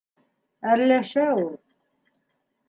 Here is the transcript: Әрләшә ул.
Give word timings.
Әрләшә 0.75 1.27
ул. 1.41 1.45